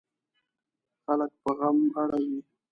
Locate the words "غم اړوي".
1.57-2.39